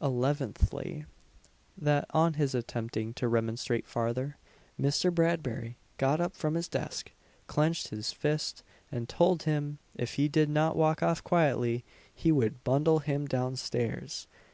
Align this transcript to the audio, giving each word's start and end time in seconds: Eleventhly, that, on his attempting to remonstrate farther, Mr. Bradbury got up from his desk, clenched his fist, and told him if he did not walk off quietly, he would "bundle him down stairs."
Eleventhly, 0.00 1.04
that, 1.76 2.06
on 2.14 2.32
his 2.32 2.54
attempting 2.54 3.12
to 3.12 3.28
remonstrate 3.28 3.86
farther, 3.86 4.38
Mr. 4.80 5.14
Bradbury 5.14 5.76
got 5.98 6.18
up 6.18 6.34
from 6.34 6.54
his 6.54 6.66
desk, 6.66 7.12
clenched 7.46 7.88
his 7.88 8.10
fist, 8.10 8.62
and 8.90 9.06
told 9.06 9.42
him 9.42 9.78
if 9.94 10.14
he 10.14 10.28
did 10.28 10.48
not 10.48 10.76
walk 10.78 11.02
off 11.02 11.22
quietly, 11.22 11.84
he 12.14 12.32
would 12.32 12.64
"bundle 12.64 13.00
him 13.00 13.26
down 13.26 13.54
stairs." 13.54 14.26